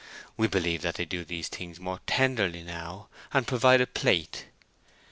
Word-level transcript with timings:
(We 0.35 0.47
believe 0.47 0.81
that 0.81 0.95
they 0.95 1.05
do 1.05 1.23
these 1.23 1.47
things 1.47 1.79
more 1.79 1.99
tenderly 2.07 2.63
now, 2.63 3.09
and 3.31 3.45
provide 3.45 3.81
a 3.81 3.85
plate.) 3.85 4.45